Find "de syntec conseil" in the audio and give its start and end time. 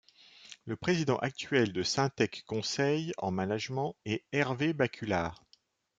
1.73-3.13